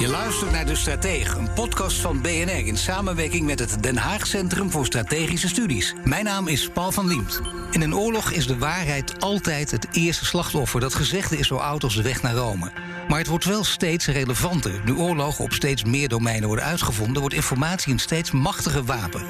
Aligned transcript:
Je 0.00 0.08
luistert 0.08 0.50
naar 0.50 0.66
De 0.66 0.74
Stratege, 0.74 1.38
een 1.38 1.52
podcast 1.52 1.96
van 1.96 2.20
BNR 2.20 2.66
in 2.66 2.76
samenwerking 2.76 3.46
met 3.46 3.58
het 3.58 3.82
Den 3.82 3.96
Haag 3.96 4.26
Centrum 4.26 4.70
voor 4.70 4.86
Strategische 4.86 5.48
Studies. 5.48 5.94
Mijn 6.04 6.24
naam 6.24 6.48
is 6.48 6.68
Paul 6.68 6.92
van 6.92 7.06
Liemt. 7.06 7.40
In 7.70 7.80
een 7.80 7.94
oorlog 7.94 8.30
is 8.30 8.46
de 8.46 8.58
waarheid 8.58 9.20
altijd 9.20 9.70
het 9.70 9.86
eerste 9.92 10.24
slachtoffer. 10.24 10.80
Dat 10.80 10.94
gezegde 10.94 11.38
is 11.38 11.46
zo 11.46 11.56
oud 11.56 11.82
als 11.82 11.96
de 11.96 12.02
weg 12.02 12.22
naar 12.22 12.34
Rome. 12.34 12.70
Maar 13.08 13.18
het 13.18 13.26
wordt 13.26 13.44
wel 13.44 13.64
steeds 13.64 14.06
relevanter. 14.06 14.80
Nu 14.84 14.94
oorlogen 14.94 15.44
op 15.44 15.52
steeds 15.52 15.84
meer 15.84 16.08
domeinen 16.08 16.46
worden 16.46 16.64
uitgevonden, 16.64 17.20
wordt 17.20 17.34
informatie 17.34 17.92
een 17.92 17.98
steeds 17.98 18.30
machtiger 18.30 18.84
wapen. 18.84 19.22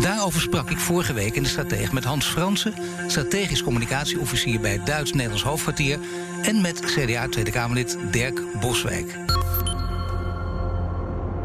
Daarover 0.00 0.40
sprak 0.40 0.70
ik 0.70 0.78
vorige 0.78 1.12
week 1.12 1.34
in 1.34 1.42
de 1.42 1.48
Stratege 1.48 1.94
met 1.94 2.04
Hans 2.04 2.26
Fransen, 2.26 2.74
strategisch 3.06 3.62
communicatieofficier 3.62 4.60
bij 4.60 4.72
het 4.72 4.86
Duits-Nederlands 4.86 5.44
hoofdkwartier, 5.44 5.98
en 6.42 6.60
met 6.60 6.80
CDA 6.80 7.28
Tweede 7.28 7.50
Kamerlid 7.50 7.96
Dirk 8.10 8.40
Boswijk 8.60 9.14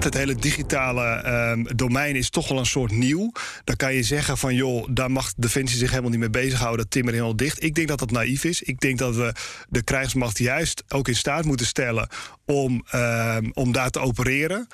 het 0.08 0.18
hele 0.18 0.36
digitale 0.36 1.26
um, 1.52 1.68
domein 1.76 2.16
is 2.16 2.30
toch 2.30 2.48
wel 2.48 2.58
een 2.60 2.66
soort 2.66 2.92
nieuw. 2.92 3.32
Dan 3.64 3.76
kan 3.76 3.94
je 3.94 4.04
zeggen 4.04 4.38
van 4.38 4.56
joh, 4.56 4.88
daar 4.90 5.12
mag 5.12 5.34
Defensie 5.38 5.78
zich 5.78 5.90
helemaal 5.90 6.10
niet 6.10 6.20
mee 6.20 6.30
bezighouden. 6.30 6.82
Dat 6.82 6.92
timmer 6.92 7.14
helemaal 7.14 7.36
dicht. 7.36 7.64
Ik 7.64 7.76
denk 7.76 7.88
dat 7.88 8.00
dat 8.00 8.12
naïef 8.12 8.44
is. 8.44 8.62
Ik 8.62 8.80
denk 8.80 8.98
dat 8.98 9.16
we 9.16 9.34
de 9.70 9.84
krijgsmacht 9.84 10.38
juist 10.38 10.84
ook 10.88 11.08
in 11.08 11.16
staat 11.16 11.46
moeten 11.46 11.66
stellen 11.66 12.08
om, 12.48 12.86
um, 12.96 13.52
om 13.54 13.72
daar 13.72 13.90
te 13.90 14.00
opereren. 14.00 14.68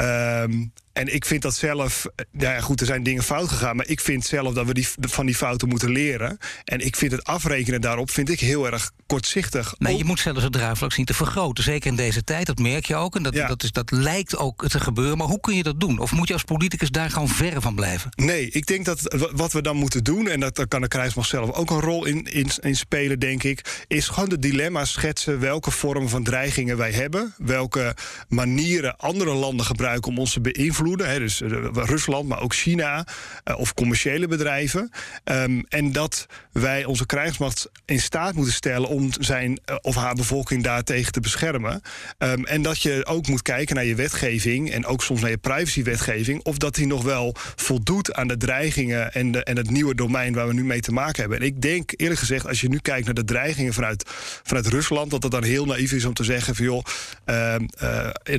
Um, 0.00 0.72
en 0.92 1.14
ik 1.14 1.24
vind 1.24 1.42
dat 1.42 1.54
zelf, 1.54 2.06
ja 2.38 2.60
goed, 2.60 2.80
er 2.80 2.86
zijn 2.86 3.02
dingen 3.02 3.22
fout 3.22 3.48
gegaan, 3.48 3.76
maar 3.76 3.88
ik 3.88 4.00
vind 4.00 4.24
zelf 4.24 4.54
dat 4.54 4.66
we 4.66 4.74
die, 4.74 4.88
van 5.00 5.26
die 5.26 5.34
fouten 5.34 5.68
moeten 5.68 5.90
leren. 5.90 6.38
En 6.64 6.80
ik 6.80 6.96
vind 6.96 7.12
het 7.12 7.24
afrekenen 7.24 7.80
daarop 7.80 8.10
vind 8.10 8.30
ik 8.30 8.40
heel 8.40 8.66
erg 8.66 8.90
kortzichtig. 9.06 9.74
Nee, 9.78 9.96
je 9.96 10.04
moet 10.04 10.20
zelfs 10.20 10.42
het 10.42 10.52
draagvlak 10.52 10.92
zien 10.92 11.04
te 11.04 11.14
vergroten. 11.14 11.64
Zeker 11.64 11.90
in 11.90 11.96
deze 11.96 12.24
tijd, 12.24 12.46
dat 12.46 12.58
merk 12.58 12.84
je 12.84 12.94
ook. 12.94 13.16
En 13.16 13.22
dat, 13.22 13.34
dat, 13.34 13.62
is, 13.62 13.72
dat 13.72 13.90
lijkt 13.90 14.36
ook 14.36 14.68
te 14.68 14.80
gebeuren. 14.80 15.18
Maar 15.18 15.26
hoe 15.26 15.40
kun 15.40 15.56
je 15.56 15.62
dat 15.62 15.80
doen? 15.80 15.98
Of 15.98 16.12
moet 16.12 16.28
je 16.28 16.34
als 16.34 16.42
politicus 16.42 16.90
daar 16.90 17.10
gewoon 17.10 17.28
verre 17.28 17.60
van 17.60 17.74
blijven? 17.74 18.10
Nee, 18.14 18.50
ik 18.50 18.66
denk 18.66 18.84
dat 18.84 19.16
wat 19.32 19.52
we 19.52 19.62
dan 19.62 19.76
moeten 19.76 20.04
doen, 20.04 20.28
en 20.28 20.40
dat, 20.40 20.56
daar 20.56 20.68
kan 20.68 20.80
de 20.80 20.88
krijgsmacht 20.88 21.28
zelf 21.28 21.50
ook 21.52 21.70
een 21.70 21.80
rol 21.80 22.04
in, 22.04 22.24
in, 22.24 22.50
in 22.60 22.76
spelen, 22.76 23.18
denk 23.18 23.42
ik, 23.42 23.84
is 23.86 24.08
gewoon 24.08 24.28
de 24.28 24.38
dilemma's 24.38 24.92
schetsen 24.92 25.40
welke 25.40 25.70
vormen 25.70 26.08
van 26.08 26.22
dreigingen 26.22 26.76
wij 26.76 26.92
hebben. 26.92 27.01
Welke 27.36 27.94
manieren 28.28 28.96
andere 28.96 29.34
landen 29.34 29.66
gebruiken 29.66 30.10
om 30.10 30.18
ons 30.18 30.32
te 30.32 30.40
beïnvloeden 30.40 31.12
dus 31.18 31.40
eh, 31.40 31.48
Rusland, 31.72 32.28
maar 32.28 32.40
ook 32.40 32.54
China 32.54 33.06
uh, 33.44 33.58
of 33.58 33.74
commerciële 33.74 34.28
bedrijven. 34.28 34.90
Um, 35.24 35.64
en 35.68 35.92
dat 35.92 36.26
wij 36.52 36.84
onze 36.84 37.06
krijgsmacht 37.06 37.70
in 37.84 38.00
staat 38.00 38.34
moeten 38.34 38.54
stellen 38.54 38.88
om 38.88 39.10
zijn 39.18 39.50
uh, 39.50 39.76
of 39.80 39.94
haar 39.94 40.14
bevolking 40.14 40.62
daartegen 40.62 41.12
te 41.12 41.20
beschermen. 41.20 41.82
Um, 42.18 42.44
en 42.44 42.62
dat 42.62 42.82
je 42.82 43.06
ook 43.06 43.28
moet 43.28 43.42
kijken 43.42 43.74
naar 43.74 43.84
je 43.84 43.94
wetgeving 43.94 44.70
en 44.70 44.86
ook 44.86 45.02
soms 45.02 45.20
naar 45.20 45.30
je 45.30 45.38
privacywetgeving, 45.38 46.42
of 46.42 46.56
dat 46.56 46.74
die 46.74 46.86
nog 46.86 47.02
wel 47.02 47.34
voldoet 47.56 48.12
aan 48.14 48.28
de 48.28 48.36
dreigingen 48.36 49.12
en, 49.12 49.42
en 49.42 49.56
het 49.56 49.70
nieuwe 49.70 49.94
domein 49.94 50.34
waar 50.34 50.46
we 50.46 50.54
nu 50.54 50.64
mee 50.64 50.80
te 50.80 50.92
maken 50.92 51.20
hebben. 51.20 51.38
En 51.38 51.46
ik 51.46 51.60
denk 51.60 51.92
eerlijk 51.96 52.20
gezegd, 52.20 52.46
als 52.46 52.60
je 52.60 52.68
nu 52.68 52.78
kijkt 52.78 53.04
naar 53.04 53.14
de 53.14 53.24
dreigingen 53.24 53.72
vanuit, 53.72 54.10
vanuit 54.42 54.66
Rusland, 54.66 55.10
dat 55.10 55.22
het 55.22 55.32
dan 55.32 55.42
heel 55.42 55.64
naïef 55.64 55.92
is 55.92 56.04
om 56.04 56.14
te 56.14 56.24
zeggen 56.24 56.54
van 56.54 56.64
joh, 56.64 56.84
uh, 57.26 57.54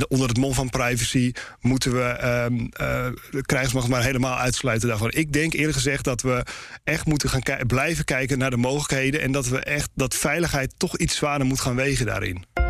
onder 0.08 0.28
het 0.28 0.38
mom 0.38 0.54
van 0.54 0.70
privacy 0.70 1.32
moeten 1.62 1.94
we 1.94 2.18
uh, 2.20 3.08
de 3.32 3.42
krijgsmacht 3.46 3.88
maar 3.88 4.04
helemaal 4.04 4.38
uitsluiten 4.38 4.88
daarvan. 4.88 5.12
Ik 5.12 5.34
denk 5.34 5.54
eerlijk 5.54 5.73
gezegd 5.73 6.04
dat 6.04 6.22
we 6.22 6.46
echt 6.84 7.06
moeten 7.06 7.30
gaan 7.30 7.66
blijven 7.68 8.06
kijken 8.06 8.38
naar 8.38 8.50
de 8.50 8.58
mogelijkheden. 8.58 9.22
En 9.22 9.31
dat 9.31 9.48
we 9.48 9.59
echt 9.59 9.90
dat 9.96 10.16
veiligheid 10.16 10.74
toch 10.78 10.98
iets 10.98 11.16
zwaarder 11.16 11.48
moet 11.48 11.62
gaan 11.62 11.76
wegen 11.76 12.06
daarin. 12.06 12.62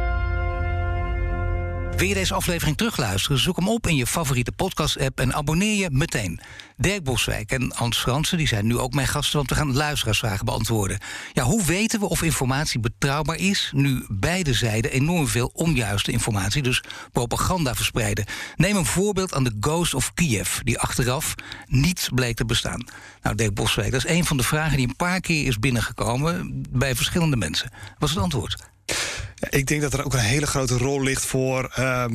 Wil 1.97 2.07
je 2.07 2.13
deze 2.13 2.33
aflevering 2.33 2.77
terugluisteren? 2.77 3.39
Zoek 3.39 3.55
hem 3.55 3.67
op 3.67 3.87
in 3.87 3.95
je 3.95 4.07
favoriete 4.07 4.51
podcast-app 4.51 5.19
en 5.19 5.33
abonneer 5.33 5.75
je 5.75 5.89
meteen. 5.91 6.39
Dirk 6.77 7.03
Boswijk 7.03 7.51
en 7.51 7.71
Hans 7.75 7.97
Fransen 7.97 8.37
die 8.37 8.47
zijn 8.47 8.65
nu 8.65 8.77
ook 8.77 8.93
mijn 8.93 9.07
gasten, 9.07 9.37
want 9.37 9.49
we 9.49 9.55
gaan 9.55 9.73
luisteraarsvragen 9.73 10.45
beantwoorden. 10.45 10.99
Ja, 11.33 11.43
hoe 11.43 11.63
weten 11.63 11.99
we 11.99 12.09
of 12.09 12.21
informatie 12.21 12.79
betrouwbaar 12.79 13.37
is, 13.37 13.71
nu 13.75 14.05
beide 14.09 14.53
zijden 14.53 14.91
enorm 14.91 15.27
veel 15.27 15.51
onjuiste 15.53 16.11
informatie, 16.11 16.61
dus 16.61 16.83
propaganda 17.11 17.75
verspreiden? 17.75 18.25
Neem 18.55 18.75
een 18.75 18.85
voorbeeld 18.85 19.33
aan 19.33 19.43
de 19.43 19.57
Ghost 19.59 19.93
of 19.93 20.13
Kiev, 20.13 20.59
die 20.59 20.79
achteraf 20.79 21.35
niet 21.67 22.09
bleek 22.15 22.35
te 22.35 22.45
bestaan. 22.45 22.87
Nou, 23.21 23.35
Dirk 23.35 23.53
Boswijk, 23.53 23.91
dat 23.91 24.05
is 24.05 24.11
een 24.11 24.25
van 24.25 24.37
de 24.37 24.43
vragen 24.43 24.77
die 24.77 24.87
een 24.87 24.95
paar 24.95 25.19
keer 25.19 25.47
is 25.47 25.59
binnengekomen 25.59 26.63
bij 26.69 26.95
verschillende 26.95 27.35
mensen. 27.35 27.71
Wat 27.97 28.09
is 28.09 28.15
het 28.15 28.23
antwoord? 28.23 28.71
Ik 29.49 29.67
denk 29.67 29.81
dat 29.81 29.93
er 29.93 30.05
ook 30.05 30.13
een 30.13 30.19
hele 30.19 30.47
grote 30.47 30.77
rol 30.77 31.01
ligt 31.01 31.25
voor, 31.25 31.73
uh, 31.79 32.05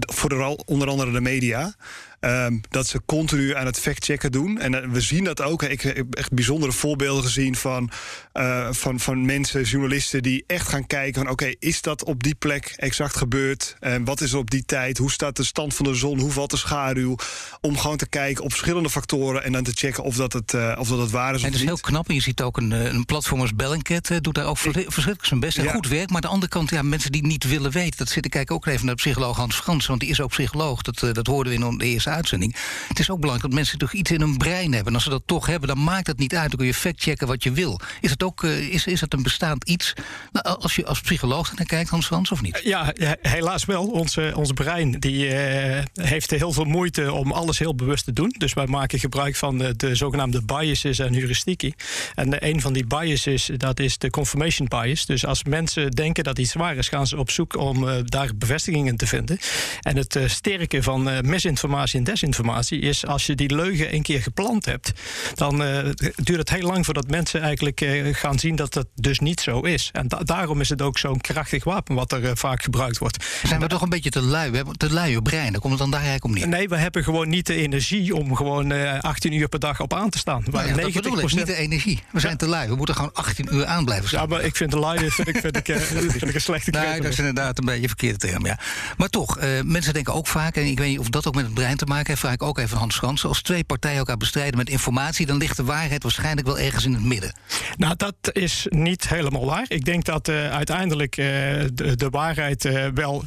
voor 0.00 0.56
onder 0.64 0.88
andere 0.88 1.12
de 1.12 1.20
media. 1.20 1.74
Um, 2.20 2.60
dat 2.68 2.86
ze 2.86 3.02
continu 3.06 3.54
aan 3.54 3.66
het 3.66 3.78
factchecken 3.78 4.32
doen. 4.32 4.58
En 4.58 4.72
uh, 4.72 4.80
we 4.90 5.00
zien 5.00 5.24
dat 5.24 5.42
ook. 5.42 5.62
Ik 5.62 5.80
heb 5.80 6.14
echt 6.14 6.32
bijzondere 6.32 6.72
voorbeelden 6.72 7.24
gezien 7.24 7.56
van, 7.56 7.90
uh, 8.34 8.68
van, 8.70 9.00
van 9.00 9.24
mensen, 9.24 9.62
journalisten, 9.62 10.22
die 10.22 10.44
echt 10.46 10.68
gaan 10.68 10.86
kijken 10.86 11.22
van 11.22 11.30
oké, 11.30 11.52
is 11.58 11.82
dat 11.82 12.04
op 12.04 12.22
die 12.22 12.34
plek 12.34 12.74
exact 12.76 13.16
gebeurd? 13.16 13.76
En 13.78 14.04
wat 14.04 14.20
is 14.20 14.32
er 14.32 14.38
op 14.38 14.50
die 14.50 14.64
tijd? 14.64 14.98
Hoe 14.98 15.10
staat 15.10 15.36
de 15.36 15.44
stand 15.44 15.74
van 15.74 15.84
de 15.84 15.94
zon? 15.94 16.18
Hoe 16.18 16.30
valt 16.30 16.50
de 16.50 16.56
schaduw? 16.56 17.16
Om 17.60 17.78
gewoon 17.78 17.96
te 17.96 18.08
kijken 18.08 18.44
op 18.44 18.50
verschillende 18.50 18.90
factoren 18.90 19.44
en 19.44 19.52
dan 19.52 19.62
te 19.62 19.72
checken 19.74 20.04
of 20.04 20.16
dat 20.16 20.32
het, 20.32 20.52
uh, 20.52 20.76
of 20.78 20.88
dat 20.88 20.98
het 20.98 21.10
waar 21.10 21.34
is. 21.34 21.42
En 21.42 21.50
dat 21.50 21.60
is 21.60 21.66
heel 21.66 21.78
knap. 21.78 22.08
En 22.08 22.14
je 22.14 22.22
ziet 22.22 22.42
ook 22.42 22.56
een, 22.56 22.70
een 22.70 23.04
platform 23.04 23.40
als 23.40 23.54
Bellingcat 23.54 24.10
doet 24.20 24.34
daar 24.34 24.46
ook 24.46 24.58
verschrikkelijk 24.58 25.24
zijn 25.24 25.40
best 25.40 25.58
en 25.58 25.64
ja. 25.64 25.72
goed 25.72 25.88
werk. 25.88 26.06
Maar 26.06 26.16
aan 26.16 26.20
de 26.20 26.28
andere 26.28 26.52
kant, 26.52 26.70
ja, 26.70 26.82
mensen 26.82 27.12
die 27.12 27.26
niet 27.26 27.44
willen 27.44 27.70
weten, 27.70 27.98
dat 27.98 28.08
zit 28.08 28.24
ik 28.24 28.30
kijk 28.30 28.50
ook 28.50 28.66
even 28.66 28.86
naar 28.86 28.94
de 28.94 29.02
psycholoog 29.02 29.36
Hans 29.36 29.56
Frans, 29.56 29.86
want 29.86 30.00
die 30.00 30.08
is 30.08 30.20
ook 30.20 30.30
psycholoog. 30.30 30.82
Dat, 30.82 31.14
dat 31.14 31.26
hoorden 31.26 31.58
we 31.58 31.64
in 31.66 31.78
de 31.78 31.84
eerste 31.84 32.09
uitzending. 32.10 32.56
Het 32.88 32.98
is 32.98 33.10
ook 33.10 33.20
belangrijk 33.20 33.50
dat 33.50 33.58
mensen 33.58 33.78
toch 33.78 33.92
iets 33.92 34.10
in 34.10 34.20
hun 34.20 34.36
brein 34.36 34.72
hebben. 34.72 34.86
En 34.86 34.94
als 34.94 35.04
ze 35.04 35.10
dat 35.10 35.22
toch 35.26 35.46
hebben, 35.46 35.68
dan 35.68 35.84
maakt 35.84 36.06
het 36.06 36.18
niet 36.18 36.34
uit. 36.34 36.48
Dan 36.48 36.58
kun 36.58 36.66
je 36.66 36.74
factchecken 36.74 37.26
wat 37.26 37.42
je 37.42 37.52
wil. 37.52 37.80
Is 38.00 38.10
het 38.10 38.22
ook 38.22 38.42
uh, 38.42 38.58
is, 38.58 38.86
is 38.86 39.00
het 39.00 39.12
een 39.14 39.22
bestaand 39.22 39.68
iets? 39.68 39.92
Nou, 40.32 40.58
als 40.58 40.76
je 40.76 40.86
als 40.86 41.00
psycholoog 41.00 41.56
naar 41.56 41.66
kijkt, 41.66 41.90
Hans 41.90 42.06
Frans, 42.06 42.30
of 42.30 42.42
niet? 42.42 42.60
Ja, 42.64 42.94
helaas 43.20 43.64
wel. 43.64 43.86
Ons, 43.86 44.18
ons 44.34 44.52
brein 44.52 44.90
die, 44.90 45.26
uh, 45.26 45.82
heeft 45.94 46.30
heel 46.30 46.52
veel 46.52 46.64
moeite 46.64 47.12
om 47.12 47.32
alles 47.32 47.58
heel 47.58 47.74
bewust 47.74 48.04
te 48.04 48.12
doen. 48.12 48.34
Dus 48.38 48.52
wij 48.52 48.66
maken 48.66 48.98
gebruik 48.98 49.36
van 49.36 49.58
de, 49.58 49.76
de 49.76 49.94
zogenaamde 49.94 50.42
biases 50.42 50.98
en 50.98 51.14
heuristieken. 51.14 51.74
En 52.14 52.46
een 52.46 52.60
van 52.60 52.72
die 52.72 52.86
biases, 52.86 53.50
dat 53.56 53.80
is 53.80 53.98
de 53.98 54.10
confirmation 54.10 54.68
bias. 54.68 55.06
Dus 55.06 55.26
als 55.26 55.44
mensen 55.44 55.90
denken 55.90 56.24
dat 56.24 56.38
iets 56.38 56.52
waar 56.52 56.76
is, 56.76 56.88
gaan 56.88 57.06
ze 57.06 57.16
op 57.16 57.30
zoek 57.30 57.56
om 57.56 57.84
uh, 57.84 57.94
daar 58.04 58.30
bevestigingen 58.36 58.96
te 58.96 59.06
vinden. 59.06 59.38
En 59.80 59.96
het 59.96 60.18
sterke 60.26 60.82
van 60.82 61.28
misinformatie 61.28 61.99
en 62.00 62.06
desinformatie 62.06 62.80
is 62.80 63.06
als 63.06 63.26
je 63.26 63.34
die 63.34 63.54
leugen 63.54 63.94
een 63.94 64.02
keer 64.02 64.22
geplant 64.22 64.64
hebt, 64.64 64.92
dan 65.34 65.62
uh, 65.62 65.78
duurt 66.16 66.38
het 66.38 66.50
heel 66.50 66.66
lang 66.66 66.84
voordat 66.84 67.10
mensen 67.10 67.40
eigenlijk 67.40 67.80
uh, 67.80 68.14
gaan 68.14 68.38
zien 68.38 68.56
dat 68.56 68.72
dat 68.72 68.86
dus 68.94 69.18
niet 69.18 69.40
zo 69.40 69.60
is. 69.60 69.88
En 69.92 70.08
da 70.08 70.18
daarom 70.18 70.60
is 70.60 70.68
het 70.68 70.82
ook 70.82 70.98
zo'n 70.98 71.20
krachtig 71.20 71.64
wapen 71.64 71.94
wat 71.94 72.12
er 72.12 72.22
uh, 72.22 72.30
vaak 72.34 72.62
gebruikt 72.62 72.98
wordt. 72.98 73.24
Zijn 73.44 73.60
we 73.60 73.66
toch 73.66 73.82
een 73.82 73.88
beetje 73.88 74.10
te 74.10 74.22
lui? 74.22 74.50
We 74.50 74.56
hebben 74.56 74.76
te 74.76 74.92
lui 74.92 75.16
op 75.16 75.24
brein. 75.24 75.52
Dan 75.52 75.60
komt 75.60 75.72
het 75.72 75.82
dan 75.82 75.90
daar 75.90 76.00
eigenlijk 76.00 76.24
om 76.24 76.40
neer. 76.40 76.58
Nee, 76.58 76.68
we 76.68 76.76
hebben 76.76 77.04
gewoon 77.04 77.28
niet 77.28 77.46
de 77.46 77.54
energie 77.54 78.14
om 78.16 78.36
gewoon 78.36 78.72
18 79.00 79.32
uur 79.32 79.48
per 79.48 79.58
dag 79.58 79.80
op 79.80 79.94
aan 79.94 80.10
te 80.10 80.18
staan. 80.18 80.42
Nou 80.50 80.66
ja, 80.66 80.74
90 80.74 81.02
dat 81.02 81.22
ik, 81.22 81.34
niet 81.34 81.46
de 81.46 81.54
energie. 81.54 82.02
We 82.12 82.20
zijn 82.20 82.36
te 82.36 82.46
lui. 82.46 82.68
We 82.68 82.76
moeten 82.76 82.94
gewoon 82.94 83.12
18 83.12 83.54
uur 83.54 83.66
aan 83.66 83.84
blijven 83.84 84.08
staan. 84.08 84.20
Ja, 84.20 84.26
maar 84.26 84.44
ik 84.44 84.56
vind 84.56 84.70
de 84.70 84.78
lui 84.78 85.10
vind 85.10 85.28
ik, 85.28 85.36
vind 85.36 85.56
ik, 85.68 85.76
vind 86.10 86.28
ik 86.28 86.34
een 86.34 86.40
slechte 86.40 86.70
Nee, 86.70 87.00
dat 87.00 87.12
is 87.12 87.18
inderdaad 87.18 87.58
een 87.58 87.64
beetje 87.64 87.82
een 87.82 87.88
verkeerde 87.88 88.18
term, 88.18 88.46
ja. 88.46 88.58
Maar 88.96 89.08
toch, 89.08 89.38
mensen 89.64 89.92
denken 89.92 90.14
ook 90.14 90.26
vaak, 90.26 90.56
en 90.56 90.66
ik 90.66 90.78
weet 90.78 90.88
niet 90.88 90.98
of 90.98 91.08
dat 91.08 91.26
ook 91.26 91.34
met 91.34 91.44
het 91.44 91.54
brein 91.54 91.76
te 91.76 91.86
maken 91.90 92.06
heeft, 92.06 92.20
vraag 92.20 92.32
ik 92.32 92.42
ook 92.42 92.58
even 92.58 92.78
Hans 92.78 92.96
Frans. 92.96 93.24
Als 93.24 93.42
twee 93.42 93.64
partijen 93.64 93.98
elkaar 93.98 94.16
bestrijden 94.16 94.56
met 94.56 94.68
informatie, 94.68 95.26
dan 95.26 95.36
ligt 95.36 95.56
de 95.56 95.64
waarheid 95.64 96.02
waarschijnlijk 96.02 96.46
wel 96.46 96.58
ergens 96.58 96.84
in 96.84 96.92
het 96.94 97.04
midden. 97.04 97.32
Nou, 97.76 97.94
dat 97.96 98.14
is 98.32 98.66
niet 98.68 99.08
helemaal 99.08 99.46
waar. 99.46 99.64
Ik 99.68 99.84
denk 99.84 100.04
dat 100.04 100.28
uh, 100.28 100.50
uiteindelijk 100.50 101.16
uh, 101.16 101.26
de, 101.26 101.96
de, 101.96 102.08
waarheid 102.10 102.64
uh, 102.64 102.86
wel 102.94 103.24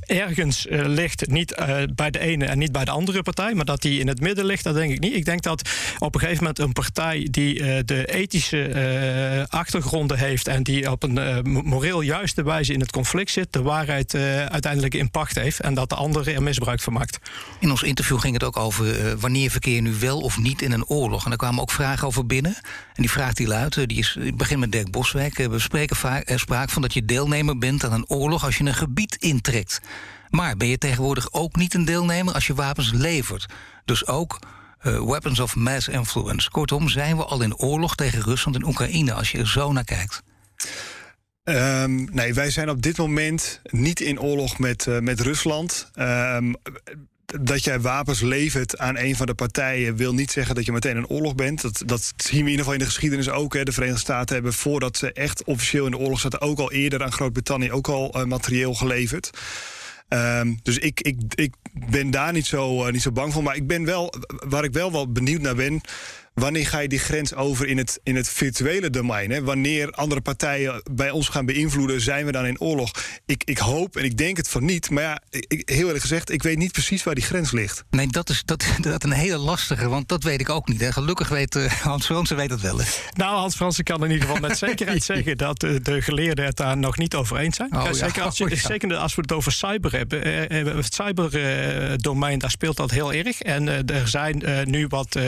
ergens 0.00 0.66
ligt. 0.70 1.26
Niet 1.26 1.54
bij 1.94 2.10
de 2.10 2.18
ene 2.18 2.44
en 2.44 2.58
niet 2.58 2.72
bij 2.72 2.84
de 2.84 2.90
andere 2.90 3.22
partij, 3.22 3.54
maar 3.54 3.64
dat 3.64 3.82
die 3.82 4.00
in 4.00 4.08
het 4.08 4.20
midden 4.20 4.44
ligt, 4.44 4.64
dat 4.64 4.74
denk 4.74 4.92
ik 4.92 5.00
niet. 5.00 5.14
Ik 5.14 5.24
denk 5.24 5.42
dat 5.42 5.70
op 5.98 6.14
een 6.14 6.20
gegeven 6.20 6.42
moment 6.42 6.58
een 6.58 6.72
partij 6.72 7.28
die 7.30 7.84
de 7.84 8.06
ethische 8.06 9.46
achtergronden 9.48 10.18
heeft 10.18 10.48
en 10.48 10.62
die 10.62 10.90
op 10.90 11.02
een 11.02 11.42
moreel 11.64 12.00
juiste 12.00 12.42
wijze 12.42 12.72
in 12.72 12.80
het 12.80 12.92
conflict 12.92 13.30
zit, 13.30 13.52
de 13.52 13.62
waarheid 13.62 14.14
uiteindelijk 14.48 14.94
in 14.94 15.10
pacht 15.10 15.34
heeft 15.34 15.60
en 15.60 15.74
dat 15.74 15.88
de 15.88 15.94
andere 15.94 16.32
er 16.32 16.42
misbruik 16.42 16.80
van 16.80 16.92
maakt. 16.92 17.18
In 17.60 17.70
ons 17.70 17.82
interview 17.82 18.03
ging 18.04 18.32
het 18.32 18.44
ook 18.44 18.56
over 18.56 19.18
wanneer 19.18 19.50
verkeer 19.50 19.82
nu 19.82 19.94
wel 19.94 20.20
of 20.20 20.38
niet 20.38 20.62
in 20.62 20.72
een 20.72 20.86
oorlog. 20.86 21.22
En 21.22 21.28
daar 21.28 21.38
kwamen 21.38 21.60
ook 21.60 21.70
vragen 21.70 22.06
over 22.06 22.26
binnen. 22.26 22.54
En 22.94 23.02
die 23.02 23.10
vraagt 23.10 23.36
die 23.36 23.46
luidt, 23.46 23.88
die 23.88 23.98
is, 23.98 24.16
ik 24.20 24.36
begin 24.36 24.58
met 24.58 24.72
Dirk 24.72 24.90
Boswijk. 24.90 25.36
We 25.36 25.58
spreken 25.58 25.96
vaak 25.96 26.32
sprake 26.36 26.72
van 26.72 26.82
dat 26.82 26.94
je 26.94 27.04
deelnemer 27.04 27.58
bent 27.58 27.84
aan 27.84 27.92
een 27.92 28.08
oorlog 28.08 28.44
als 28.44 28.56
je 28.56 28.64
een 28.64 28.74
gebied 28.74 29.14
intrekt. 29.14 29.80
Maar 30.30 30.56
ben 30.56 30.68
je 30.68 30.78
tegenwoordig 30.78 31.32
ook 31.32 31.56
niet 31.56 31.74
een 31.74 31.84
deelnemer 31.84 32.34
als 32.34 32.46
je 32.46 32.54
wapens 32.54 32.92
levert? 32.92 33.46
Dus 33.84 34.06
ook 34.06 34.38
weapons 34.82 35.40
of 35.40 35.56
mass 35.56 35.88
influence. 35.88 36.50
Kortom, 36.50 36.88
zijn 36.88 37.16
we 37.16 37.24
al 37.24 37.42
in 37.42 37.56
oorlog 37.56 37.94
tegen 37.94 38.22
Rusland 38.22 38.56
en 38.56 38.66
Oekraïne 38.66 39.12
als 39.12 39.30
je 39.30 39.38
er 39.38 39.48
zo 39.48 39.72
naar 39.72 39.84
kijkt? 39.84 40.22
Um, 41.44 42.08
nee, 42.12 42.34
wij 42.34 42.50
zijn 42.50 42.70
op 42.70 42.82
dit 42.82 42.96
moment 42.96 43.60
niet 43.62 44.00
in 44.00 44.20
oorlog 44.20 44.58
met, 44.58 44.86
met 45.00 45.20
Rusland. 45.20 45.90
Um, 45.94 46.54
dat 47.40 47.64
jij 47.64 47.80
wapens 47.80 48.20
levert 48.20 48.78
aan 48.78 48.96
een 48.96 49.16
van 49.16 49.26
de 49.26 49.34
partijen 49.34 49.96
wil 49.96 50.14
niet 50.14 50.30
zeggen 50.30 50.54
dat 50.54 50.64
je 50.64 50.72
meteen 50.72 50.96
in 50.96 51.08
oorlog 51.08 51.34
bent. 51.34 51.62
Dat, 51.62 51.82
dat 51.86 52.12
zien 52.16 52.32
we 52.32 52.38
in 52.38 52.44
ieder 52.44 52.58
geval 52.58 52.72
in 52.72 52.78
de 52.78 52.84
geschiedenis 52.84 53.28
ook. 53.30 53.54
Hè. 53.54 53.62
De 53.62 53.72
Verenigde 53.72 54.00
Staten 54.00 54.34
hebben 54.34 54.52
voordat 54.52 54.96
ze 54.96 55.12
echt 55.12 55.44
officieel 55.44 55.84
in 55.84 55.90
de 55.90 55.98
oorlog 55.98 56.20
zaten, 56.20 56.40
ook 56.40 56.58
al 56.58 56.72
eerder 56.72 57.02
aan 57.02 57.12
Groot-Brittannië 57.12 57.72
ook 57.72 57.88
al 57.88 58.16
uh, 58.16 58.24
materieel 58.24 58.74
geleverd. 58.74 59.30
Um, 60.08 60.58
dus 60.62 60.78
ik, 60.78 61.00
ik, 61.00 61.16
ik 61.34 61.54
ben 61.72 62.10
daar 62.10 62.32
niet 62.32 62.46
zo, 62.46 62.86
uh, 62.86 62.92
niet 62.92 63.02
zo 63.02 63.12
bang 63.12 63.32
voor. 63.32 63.42
Maar 63.42 63.56
ik 63.56 63.66
ben 63.66 63.84
wel, 63.84 64.14
waar 64.26 64.64
ik 64.64 64.72
wel 64.72 64.92
wel 64.92 65.12
benieuwd 65.12 65.40
naar 65.40 65.54
ben 65.54 65.80
wanneer 66.34 66.66
ga 66.66 66.78
je 66.78 66.88
die 66.88 66.98
grens 66.98 67.34
over 67.34 67.66
in 67.66 67.78
het, 67.78 68.00
in 68.02 68.16
het 68.16 68.28
virtuele 68.28 68.90
domein? 68.90 69.30
Hè? 69.30 69.42
Wanneer 69.42 69.90
andere 69.90 70.20
partijen 70.20 70.82
bij 70.90 71.10
ons 71.10 71.28
gaan 71.28 71.46
beïnvloeden, 71.46 72.00
zijn 72.00 72.26
we 72.26 72.32
dan 72.32 72.46
in 72.46 72.60
oorlog? 72.60 72.90
Ik, 73.26 73.42
ik 73.44 73.58
hoop 73.58 73.96
en 73.96 74.04
ik 74.04 74.16
denk 74.16 74.36
het 74.36 74.48
van 74.48 74.64
niet. 74.64 74.90
Maar 74.90 75.02
ja, 75.02 75.20
ik, 75.30 75.68
heel 75.68 75.84
eerlijk 75.84 76.00
gezegd, 76.00 76.30
ik 76.30 76.42
weet 76.42 76.58
niet 76.58 76.72
precies 76.72 77.02
waar 77.02 77.14
die 77.14 77.24
grens 77.24 77.52
ligt. 77.52 77.84
Nee, 77.90 78.06
dat 78.06 78.28
is 78.28 78.42
dat, 78.44 78.64
dat 78.80 79.04
een 79.04 79.12
hele 79.12 79.36
lastige, 79.36 79.88
want 79.88 80.08
dat 80.08 80.22
weet 80.22 80.40
ik 80.40 80.48
ook 80.48 80.68
niet. 80.68 80.80
Hè. 80.80 80.92
Gelukkig 80.92 81.28
weet 81.28 81.54
uh, 81.54 81.72
Hans 81.82 82.04
Fransen 82.04 82.36
weet 82.36 82.48
dat 82.48 82.60
wel. 82.60 82.78
Hè. 82.78 82.84
Nou, 83.16 83.36
Hans 83.36 83.54
Fransen 83.54 83.84
kan 83.84 84.04
in 84.04 84.10
ieder 84.10 84.26
geval 84.26 84.40
met 84.40 84.58
zekerheid 84.68 85.04
zeggen 85.04 85.36
dat 85.36 85.60
de, 85.60 85.80
de 85.80 86.02
geleerden 86.02 86.44
het 86.44 86.56
daar 86.56 86.76
nog 86.76 86.98
niet 86.98 87.14
over 87.14 87.36
eens 87.36 87.56
zijn. 87.56 87.76
Oh, 87.76 87.92
zeker, 87.92 88.16
ja. 88.16 88.22
als, 88.22 88.38
je, 88.38 88.44
oh, 88.44 88.50
ja. 88.50 88.56
zeker 88.56 88.96
als 88.96 89.14
we 89.14 89.22
het 89.22 89.32
over 89.32 89.52
cyber 89.52 89.92
hebben. 89.92 90.52
Uh, 90.52 90.74
het 90.74 90.94
cyberdomein, 90.94 92.38
daar 92.38 92.50
speelt 92.50 92.76
dat 92.76 92.90
heel 92.90 93.12
erg. 93.12 93.42
En 93.42 93.86
er 93.86 94.08
zijn 94.08 94.42
nu 94.64 94.86
wat 94.86 95.18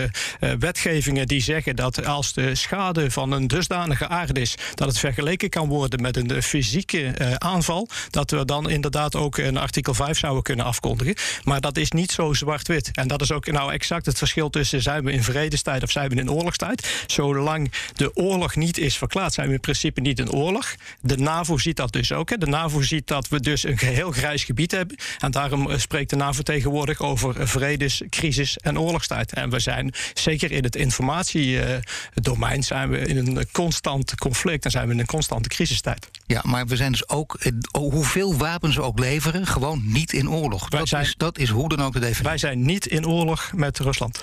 die 1.03 1.43
zeggen 1.43 1.77
dat 1.77 2.07
als 2.07 2.33
de 2.33 2.55
schade 2.55 3.11
van 3.11 3.33
een 3.33 3.47
dusdanige 3.47 4.09
aard 4.09 4.39
is 4.39 4.55
dat 4.75 4.89
het 4.89 4.99
vergeleken 4.99 5.49
kan 5.49 5.69
worden 5.69 6.01
met 6.01 6.17
een 6.17 6.43
fysieke 6.43 7.15
uh, 7.21 7.35
aanval, 7.35 7.89
dat 8.11 8.31
we 8.31 8.45
dan 8.45 8.71
inderdaad 8.71 9.17
ook 9.17 9.37
een 9.37 9.57
artikel 9.57 9.95
5 9.95 10.19
zouden 10.19 10.43
kunnen 10.43 10.65
afkondigen. 10.65 11.15
Maar 11.45 11.61
dat 11.61 11.77
is 11.77 11.91
niet 11.91 12.13
zo 12.13 12.33
zwart-wit. 12.33 12.91
En 12.93 13.09
dat 13.09 13.23
is 13.23 13.33
ook 13.33 13.47
nou 13.47 13.73
exact 13.73 14.07
het 14.07 14.19
verschil 14.19 14.51
tussen 14.51 14.83
zijn 14.83 15.05
we 15.05 15.13
in 15.13 15.23
vredestijd 15.23 15.83
of 15.83 15.91
zijn 15.91 16.09
we 16.09 16.17
in 16.17 16.31
oorlogstijd. 16.31 17.05
Zolang 17.07 17.73
de 17.93 18.17
oorlog 18.17 18.57
niet 18.57 18.79
is 18.79 18.97
verklaard, 18.97 19.33
zijn 19.33 19.49
we 19.49 19.55
in 19.55 19.61
principe 19.61 20.01
niet 20.01 20.19
in 20.19 20.31
oorlog. 20.31 20.75
De 21.01 21.17
NAVO 21.17 21.59
ziet 21.59 21.77
dat 21.77 21.93
dus 21.93 22.13
ook. 22.13 22.31
Hè. 22.31 22.39
De 22.39 22.47
NAVO 22.47 22.83
ziet 22.83 23.07
dat 23.07 23.29
we 23.29 23.41
dus 23.41 23.65
een 23.65 23.79
geheel 23.79 24.11
grijs 24.11 24.45
gebied 24.45 24.71
hebben. 24.71 24.97
En 25.19 25.31
daarom 25.31 25.79
spreekt 25.79 26.11
de 26.11 26.17
NAVO 26.17 26.43
tegenwoordig 26.43 27.01
over 27.01 27.49
vredes, 27.49 28.03
crisis 28.11 28.57
en 28.57 28.79
oorlogstijd. 28.79 29.33
En 29.33 29.51
we 29.51 29.59
zijn 29.59 29.95
zeker 30.15 30.53
in 30.53 30.65
het 30.65 30.77
informatiedomein 30.87 32.63
zijn 32.63 32.89
we 32.89 32.99
in 32.99 33.17
een 33.17 33.47
constant 33.53 34.15
conflict 34.15 34.65
en 34.65 34.71
zijn 34.71 34.87
we 34.87 34.93
in 34.93 34.99
een 34.99 35.07
constante 35.07 35.49
crisistijd. 35.49 36.11
Ja, 36.27 36.41
maar 36.45 36.67
we 36.67 36.77
zijn 36.77 36.93
dus 36.93 37.09
ook, 37.09 37.39
hoeveel 37.79 38.37
wapens 38.37 38.77
we 38.77 38.83
ook 38.83 38.99
leveren, 38.99 39.47
gewoon 39.47 39.83
niet 39.85 40.13
in 40.13 40.31
oorlog. 40.31 40.69
Dat, 40.69 40.89
zijn, 40.89 41.03
is, 41.03 41.15
dat 41.17 41.39
is 41.39 41.49
hoe 41.49 41.69
dan 41.69 41.83
ook 41.83 41.93
de 41.93 41.99
definitie. 41.99 42.25
Wij 42.25 42.39
zijn 42.39 42.65
niet 42.65 42.87
in 42.87 43.07
oorlog 43.07 43.53
met 43.53 43.79
Rusland. 43.79 44.21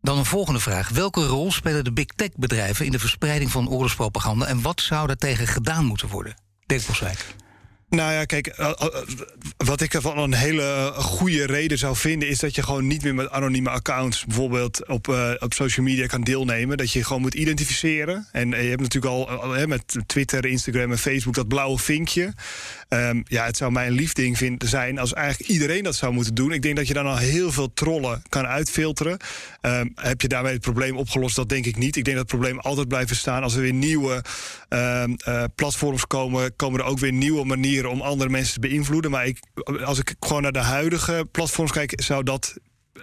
Dan 0.00 0.18
een 0.18 0.24
volgende 0.24 0.60
vraag. 0.60 0.88
Welke 0.88 1.26
rol 1.26 1.52
spelen 1.52 1.84
de 1.84 1.92
big 1.92 2.06
tech 2.06 2.30
bedrijven 2.36 2.84
in 2.84 2.90
de 2.90 2.98
verspreiding 2.98 3.50
van 3.50 3.68
oorlogspropaganda 3.68 4.46
en 4.46 4.62
wat 4.62 4.80
zou 4.80 5.06
daar 5.06 5.16
tegen 5.16 5.46
gedaan 5.46 5.84
moeten 5.84 6.08
worden? 6.08 6.34
Dirk 6.66 6.86
Boswijk. 6.86 7.34
Nou 7.94 8.12
ja, 8.12 8.24
kijk, 8.24 8.56
wat 9.56 9.80
ik 9.80 9.94
ervan 9.94 10.18
een 10.18 10.34
hele 10.34 10.92
goede 10.94 11.46
reden 11.46 11.78
zou 11.78 11.96
vinden, 11.96 12.28
is 12.28 12.38
dat 12.38 12.54
je 12.54 12.62
gewoon 12.62 12.86
niet 12.86 13.02
meer 13.02 13.14
met 13.14 13.30
anonieme 13.30 13.70
accounts 13.70 14.24
bijvoorbeeld 14.24 14.88
op, 14.88 15.08
uh, 15.08 15.30
op 15.38 15.54
social 15.54 15.86
media 15.86 16.06
kan 16.06 16.20
deelnemen. 16.20 16.76
Dat 16.76 16.92
je 16.92 17.04
gewoon 17.04 17.22
moet 17.22 17.34
identificeren. 17.34 18.28
En 18.32 18.48
je 18.48 18.56
hebt 18.56 18.80
natuurlijk 18.80 19.14
al 19.14 19.66
met 19.66 19.96
Twitter, 20.06 20.46
Instagram 20.46 20.90
en 20.90 20.98
Facebook 20.98 21.34
dat 21.34 21.48
blauwe 21.48 21.78
vinkje. 21.78 22.32
Um, 22.94 23.22
ja, 23.28 23.44
het 23.44 23.56
zou 23.56 23.72
mijn 23.72 23.92
liefding 23.92 24.38
vinden 24.38 24.68
zijn 24.68 24.98
als 24.98 25.12
eigenlijk 25.12 25.50
iedereen 25.50 25.82
dat 25.82 25.94
zou 25.94 26.12
moeten 26.12 26.34
doen. 26.34 26.52
Ik 26.52 26.62
denk 26.62 26.76
dat 26.76 26.86
je 26.86 26.94
dan 26.94 27.06
al 27.06 27.16
heel 27.16 27.52
veel 27.52 27.72
trollen 27.74 28.22
kan 28.28 28.46
uitfilteren. 28.46 29.18
Um, 29.60 29.92
heb 29.94 30.20
je 30.20 30.28
daarmee 30.28 30.52
het 30.52 30.60
probleem 30.60 30.96
opgelost? 30.96 31.36
Dat 31.36 31.48
denk 31.48 31.66
ik 31.66 31.76
niet. 31.76 31.96
Ik 31.96 32.04
denk 32.04 32.16
dat 32.16 32.30
het 32.30 32.38
probleem 32.38 32.58
altijd 32.58 32.88
blijft 32.88 33.08
bestaan. 33.08 33.42
Als 33.42 33.54
er 33.54 33.60
weer 33.60 33.72
nieuwe 33.72 34.24
um, 34.68 35.16
uh, 35.28 35.44
platforms 35.54 36.06
komen, 36.06 36.56
komen 36.56 36.80
er 36.80 36.86
ook 36.86 36.98
weer 36.98 37.12
nieuwe 37.12 37.44
manieren 37.44 37.90
om 37.90 38.00
andere 38.00 38.30
mensen 38.30 38.54
te 38.54 38.68
beïnvloeden. 38.68 39.10
Maar 39.10 39.26
ik, 39.26 39.38
als 39.84 39.98
ik 39.98 40.14
gewoon 40.20 40.42
naar 40.42 40.52
de 40.52 40.58
huidige 40.58 41.26
platforms 41.30 41.72
kijk, 41.72 41.92
zou 42.02 42.22
dat 42.22 42.54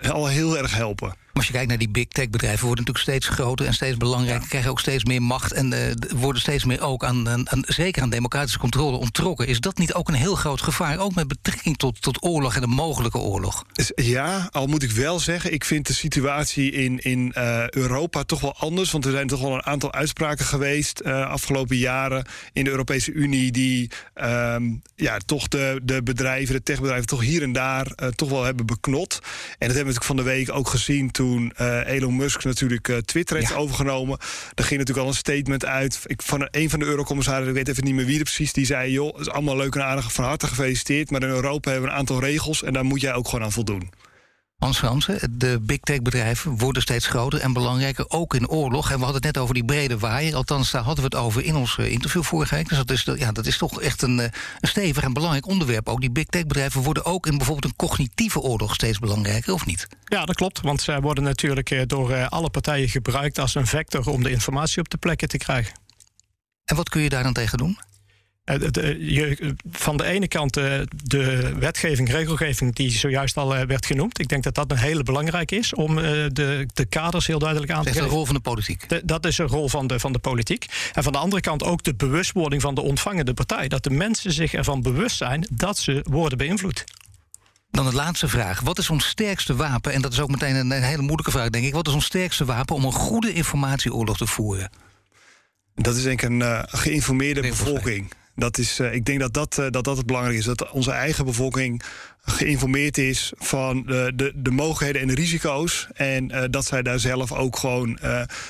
al 0.10 0.28
heel 0.28 0.58
erg 0.58 0.76
helpen. 0.76 1.16
Maar 1.34 1.44
als 1.44 1.46
je 1.46 1.52
kijkt 1.52 1.70
naar 1.70 1.78
die 1.78 1.90
big 1.90 2.08
tech 2.08 2.30
bedrijven, 2.30 2.66
worden 2.66 2.86
natuurlijk 2.86 3.10
steeds 3.10 3.36
groter 3.36 3.66
en 3.66 3.74
steeds 3.74 3.98
belangrijker. 3.98 4.48
Krijgen 4.48 4.70
ook 4.72 4.80
steeds 4.80 5.06
meer 5.06 5.22
macht 5.22 5.52
en 5.54 5.72
uh, 5.72 5.80
worden 6.16 6.42
steeds 6.42 6.66
meer 6.66 6.82
ook 6.82 7.04
aan, 7.04 7.30
aan, 7.30 7.50
aan, 7.50 7.64
zeker 7.68 8.02
aan 8.02 8.10
democratische 8.10 8.60
controle 8.60 8.98
onttrokken. 8.98 9.48
Is 9.48 9.60
dat 9.60 9.78
niet 9.78 9.94
ook 9.94 10.08
een 10.08 10.14
heel 10.14 10.36
groot 10.36 10.62
gevaar? 10.62 11.00
Ook 11.00 11.16
met 11.16 11.28
betrekking 11.28 11.78
tot, 11.78 12.02
tot 12.02 12.24
oorlog 12.24 12.56
en 12.56 12.64
een 12.64 12.70
mogelijke 12.70 13.18
oorlog. 13.18 13.66
Ja, 13.96 14.50
al 14.52 14.68
moet 14.68 14.84
ik 14.84 14.92
wel 14.92 15.20
zeggen, 15.20 15.54
ik 15.54 15.66
vind 15.66 15.88
de 15.88 15.94
situatie 15.94 16.72
in, 16.72 17.00
in 17.00 17.34
uh, 17.38 17.70
Europa 17.70 18.24
toch 18.24 18.40
wel 18.40 18.56
anders. 18.58 18.92
Want 18.92 19.06
er 19.06 19.12
zijn 19.12 19.28
toch 19.28 19.42
wel 19.42 19.54
een 19.54 19.66
aantal 19.66 19.94
uitspraken 19.94 20.46
geweest 20.46 21.02
uh, 21.06 21.30
afgelopen 21.30 21.78
jaren 21.78 22.26
in 22.54 22.64
de 22.64 22.70
Europese 22.70 23.12
Unie. 23.12 23.52
die 23.52 23.90
um, 24.16 24.82
ja, 24.96 25.18
toch 25.18 25.48
de, 25.48 25.80
de 25.84 26.04
bedrijven, 26.04 26.56
de 26.56 26.64
techbedrijven, 26.64 27.08
toch 27.08 27.22
hier 27.22 27.42
en 27.42 27.52
daar 27.52 27.88
toch 28.16 28.30
wel 28.30 28.44
hebben 28.44 28.66
beknot. 28.66 29.20
En 29.22 29.68
dat 29.68 29.76
hebben 29.76 29.78
we 29.78 29.78
natuurlijk 29.78 30.04
van 30.04 30.16
de 30.16 30.24
week 30.24 30.52
ook 30.52 30.70
gezien 30.70 31.12
toen 31.22 31.54
uh, 31.62 31.88
Elon 31.88 32.16
Musk 32.16 32.44
natuurlijk 32.44 32.88
uh, 32.88 32.98
Twitter 32.98 33.36
heeft 33.36 33.50
ja. 33.50 33.56
overgenomen. 33.56 34.18
Daar 34.54 34.66
ging 34.66 34.80
natuurlijk 34.80 35.08
al 35.08 35.08
een 35.08 35.18
statement 35.18 35.66
uit. 35.66 36.00
Ik, 36.06 36.22
van 36.22 36.48
een 36.52 36.70
van 36.70 36.80
de 36.80 36.86
eurocommissarissen, 36.86 37.50
ik 37.50 37.56
weet 37.56 37.68
even 37.68 37.84
niet 37.84 37.94
meer 37.94 38.06
wie 38.06 38.18
er 38.18 38.24
precies, 38.24 38.54
die 38.54 38.66
zei: 38.66 38.92
joh, 38.92 39.12
het 39.12 39.22
is 39.22 39.30
allemaal 39.30 39.58
leuk 39.58 39.76
en 39.76 39.84
aardig, 39.84 40.14
van 40.14 40.26
harte 40.26 40.48
gefeliciteerd. 40.48 41.12
Maar 41.12 41.24
in 41.24 41.30
Europa 41.30 41.72
hebben 41.72 41.90
we 41.90 41.94
een 41.94 42.00
aantal 42.00 42.20
regels 42.20 42.64
en 42.64 42.74
daar 42.74 42.86
moet 42.86 43.02
jij 43.02 43.14
ook 43.14 43.28
gewoon 43.28 43.46
aan 43.46 43.52
voldoen. 43.52 43.90
Hans 44.62 44.78
Fransen, 44.78 45.40
de 45.40 45.60
big 45.62 45.80
tech 45.80 46.02
bedrijven 46.02 46.58
worden 46.58 46.82
steeds 46.82 47.08
groter 47.08 47.40
en 47.40 47.54
belangrijker, 47.54 48.10
ook 48.10 48.34
in 48.36 48.50
oorlog. 48.50 48.92
En 48.92 48.98
we 48.98 49.04
hadden 49.04 49.22
het 49.22 49.34
net 49.34 49.38
over 49.38 49.54
die 49.54 49.66
brede 49.66 49.98
waaier. 49.98 50.36
Althans, 50.36 50.72
daar 50.72 50.84
hadden 50.84 51.10
we 51.10 51.16
het 51.16 51.26
over 51.26 51.44
in 51.44 51.56
ons 51.56 51.78
interview 51.78 52.24
vorige 52.24 52.56
week. 52.56 52.70
Dus 52.70 52.78
dat 52.78 52.92
is, 52.92 53.04
ja, 53.16 53.32
dat 53.32 53.46
is 53.46 53.58
toch 53.58 53.82
echt 53.82 54.02
een, 54.02 54.18
een 54.20 54.32
stevig 54.62 55.04
en 55.04 55.14
belangrijk 55.14 55.48
onderwerp. 55.48 55.90
Ook 55.90 56.00
die 56.00 56.12
big 56.12 56.26
tech 56.26 56.46
bedrijven 56.46 56.82
worden 56.82 57.06
ook 57.06 57.26
in 57.26 57.38
bijvoorbeeld 57.38 57.66
een 57.66 57.88
cognitieve 57.88 58.40
oorlog 58.40 58.74
steeds 58.74 59.00
belangrijker, 59.00 59.54
of 59.54 59.66
niet? 59.66 59.88
Ja, 60.04 60.26
dat 60.26 60.36
klopt. 60.36 60.62
Want 60.62 60.82
zij 60.82 61.02
worden 61.02 61.24
natuurlijk 61.24 61.90
door 61.90 62.28
alle 62.28 62.50
partijen 62.50 62.90
gebruikt 62.90 63.40
als 63.40 63.56
een 63.56 63.68
vector 63.68 64.10
om 64.10 64.24
de 64.24 64.32
informatie 64.32 64.80
op 64.80 64.90
de 64.90 64.98
plekken 64.98 65.28
te 65.28 65.38
krijgen. 65.38 65.74
En 66.66 66.76
wat 66.76 66.90
kun 66.90 67.02
je 67.02 67.10
daar 67.10 67.24
dan 67.24 67.34
tegen 67.34 67.58
doen? 67.58 67.78
Je, 68.44 69.56
van 69.72 69.98
de 69.98 70.04
ene 70.04 70.28
kant 70.28 70.54
de, 70.54 70.88
de 71.04 71.54
wetgeving, 71.60 72.12
regelgeving 72.12 72.76
die 72.76 72.92
zojuist 72.92 73.38
al 73.38 73.66
werd 73.66 73.86
genoemd. 73.86 74.20
Ik 74.20 74.28
denk 74.28 74.44
dat 74.44 74.56
dat 74.56 74.72
een 74.72 74.78
hele 74.78 75.04
belangrijk 75.04 75.52
is 75.52 75.74
om 75.74 75.96
de, 75.96 76.68
de 76.74 76.86
kaders 76.86 77.28
heel 77.28 77.40
duidelijk 77.40 77.72
aan 77.72 77.84
te 77.84 77.88
geven. 77.88 78.02
Dat 78.02 78.08
is 78.08 78.12
een 78.12 78.18
rol 78.18 78.26
van 78.26 78.36
de 78.36 78.42
politiek. 78.42 78.90
De, 78.90 79.02
dat 79.06 79.26
is 79.26 79.38
een 79.38 79.48
rol 79.48 79.70
van 79.70 79.88
de, 79.88 80.00
van 80.00 80.12
de 80.12 80.20
politiek. 80.20 80.66
En 80.94 81.04
van 81.04 81.12
de 81.12 81.18
andere 81.18 81.42
kant 81.42 81.64
ook 81.64 81.84
de 81.84 81.96
bewustwording 81.96 82.62
van 82.62 82.76
de 82.76 82.82
ontvangende 82.82 83.34
partij. 83.34 83.68
Dat 83.68 83.84
de 83.84 83.90
mensen 83.90 84.32
zich 84.32 84.54
ervan 84.54 84.82
bewust 84.82 85.18
zijn 85.18 85.48
dat 85.52 85.78
ze 85.78 86.06
worden 86.10 86.38
beïnvloed. 86.38 86.84
Dan 87.72 87.86
de 87.86 87.94
laatste 87.94 88.28
vraag. 88.28 88.60
Wat 88.60 88.78
is 88.78 88.90
ons 88.90 89.08
sterkste 89.08 89.56
wapen? 89.56 89.94
En 89.94 90.02
dat 90.02 90.12
is 90.12 90.20
ook 90.20 90.30
meteen 90.30 90.56
een, 90.56 90.72
een 90.72 90.84
hele 90.84 91.02
moeilijke 91.02 91.32
vraag, 91.32 91.50
denk 91.50 91.66
ik. 91.66 91.74
Wat 91.74 91.88
is 91.88 91.94
ons 91.94 92.06
sterkste 92.06 92.46
wapen 92.46 92.76
om 92.76 92.86
een 92.86 92.92
goede 92.92 93.34
informatieoorlog 93.34 94.18
te 94.18 94.28
voeren? 94.28 94.70
Dat 95.76 95.96
is 95.96 96.04
denk 96.04 96.22
ik 96.22 96.30
een 96.30 96.40
uh, 96.40 96.64
geïnformeerde 96.66 97.42
bevolking. 97.42 98.12
Dat 98.42 98.58
is, 98.58 98.80
uh, 98.80 98.94
ik 98.94 99.06
denk 99.06 99.20
dat 99.20 99.34
dat, 99.34 99.58
uh, 99.60 99.66
dat 99.70 99.84
dat 99.84 99.98
het 99.98 100.06
belangrijk 100.06 100.38
is. 100.38 100.46
Dat 100.46 100.72
onze 100.72 100.92
eigen 100.92 101.26
bevolking 101.26 101.84
geïnformeerd 102.22 102.98
is 102.98 103.32
van 103.38 103.84
de, 103.86 104.12
de, 104.16 104.32
de 104.36 104.52
mogelijkheden 104.52 105.02
en 105.02 105.08
de 105.08 105.16
risico's. 105.16 105.88
En 105.94 106.32
uh, 106.32 106.44
dat 106.50 106.66
zij 106.66 106.82
daar 106.82 107.00
zelf 107.00 107.32
ook 107.32 107.58
gewoon 107.58 107.98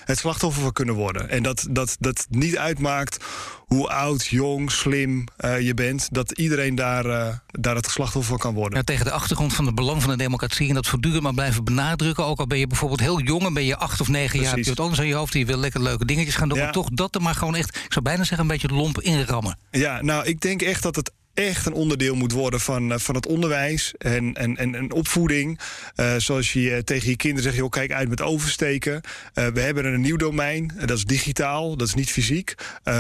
het 0.06 0.18
slachtoffer 0.18 0.62
van 0.62 0.72
kunnen 0.72 0.96
worden. 0.96 1.30
En 1.30 1.44
dat 1.44 1.68
dat, 1.70 1.96
dat 2.00 2.26
niet 2.30 2.58
uitmaakt 2.58 3.18
hoe 3.66 3.90
oud, 3.90 4.26
jong, 4.26 4.72
slim 4.72 5.24
je 5.60 5.74
bent. 5.74 6.08
Dat 6.12 6.32
iedereen 6.32 6.76
daar, 6.76 7.04
daar 7.52 7.76
het 7.76 7.86
slachtoffer 7.86 8.30
van 8.30 8.38
kan 8.38 8.54
worden. 8.54 8.78
Ja, 8.78 8.84
tegen 8.84 9.06
de 9.06 9.12
achtergrond 9.12 9.54
van 9.54 9.66
het 9.66 9.76
belang 9.76 10.02
van 10.02 10.12
de 10.12 10.18
democratie. 10.18 10.68
En 10.68 10.74
dat 10.74 10.88
voortdurend 10.88 11.24
maar 11.24 11.34
blijven 11.34 11.64
benadrukken. 11.64 12.26
Ook 12.26 12.40
al 12.40 12.48
ben 12.48 12.60
je 12.60 12.68
bijvoorbeeld 12.68 13.00
heel 13.00 13.22
jong 13.22 13.44
en 13.44 13.54
ben 13.54 13.66
je 13.66 13.78
acht 13.78 14.02
of 14.02 14.08
negen 14.08 14.30
Precies. 14.30 14.46
jaar. 14.46 14.56
Heb 14.56 14.64
je 14.64 14.70
het 14.70 14.80
anders 14.80 15.00
aan 15.00 15.08
je 15.08 15.14
hoofd. 15.14 15.34
En 15.34 15.40
je 15.40 15.46
wil 15.46 15.58
lekker 15.58 15.82
leuke 15.82 16.06
dingetjes 16.06 16.36
gaan 16.36 16.50
doen. 16.50 16.58
Ja. 16.58 16.64
Maar 16.64 16.74
toch 16.74 16.90
dat 16.90 17.16
er 17.16 17.22
maar 17.22 17.36
gewoon 17.36 17.56
echt, 17.56 17.76
ik 17.76 17.94
zou 17.94 18.06
bijna 18.06 18.24
zeggen, 18.24 18.40
een 18.40 18.48
beetje 18.48 18.68
lomp 18.68 19.02
inrammen. 19.02 19.58
Ja, 19.72 20.02
nou, 20.02 20.26
ik 20.26 20.42
denk 20.42 20.62
echt 20.62 20.84
dat 20.84 20.96
het 20.96 21.12
echt 21.34 21.66
een 21.66 21.74
onderdeel 21.74 22.16
moet 22.16 22.32
worden 22.32 22.60
van, 22.60 22.92
uh, 22.92 22.98
van 22.98 23.16
het 23.16 23.28
onderwijs 23.28 23.94
en, 23.98 24.34
en, 24.34 24.58
en, 24.58 24.76
en 24.76 24.92
opvoeding. 24.92 25.60
Uh, 25.96 26.16
zoals 26.18 26.54
je 26.54 26.62
uh, 26.62 26.78
tegen 26.78 27.10
je 27.10 27.16
kinderen 27.16 27.44
zegt, 27.44 27.56
joh, 27.56 27.70
kijk 27.70 27.92
uit 27.92 28.10
met 28.10 28.22
oversteken. 28.22 29.02
we 29.34 29.60
hebben 29.60 29.86
een 29.86 30.02
nieuw 30.02 30.18
domein, 30.18 30.74
dat 30.80 30.98
is 30.98 31.06
digitaal, 31.06 31.78
dat 31.78 31.88
is 31.88 31.94
niet 31.94 32.12
fysiek. 32.12 32.56